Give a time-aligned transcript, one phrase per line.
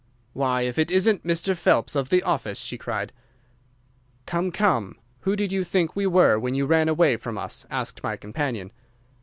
[0.33, 1.55] "'Why, if it isn't Mr.
[1.55, 3.13] Phelps, of the office!' she cried.
[4.25, 8.01] "'Come, come, who did you think we were when you ran away from us?' asked
[8.01, 8.71] my companion.